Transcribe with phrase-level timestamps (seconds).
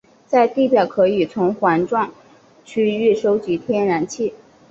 [0.25, 2.11] 在地表可以从环状
[2.65, 4.33] 区域收集天然气。